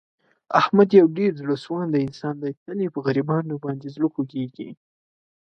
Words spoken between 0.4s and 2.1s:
احمد یو ډېر زړه سواندی